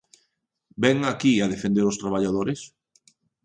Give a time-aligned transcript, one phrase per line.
[0.83, 2.59] ¿Vén aquí a defender os traballadores?